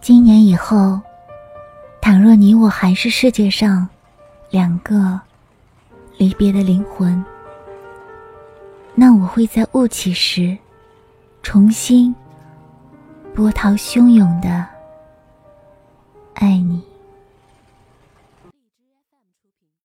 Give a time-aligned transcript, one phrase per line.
[0.00, 0.98] 今年以后
[2.00, 3.86] 倘若你我还是世界上
[4.48, 5.20] 两个
[6.16, 7.22] 离别的灵魂
[8.94, 10.56] 那我会在雾起时
[11.42, 12.14] 重新
[13.34, 14.66] 波涛汹涌的
[16.34, 16.89] 爱你。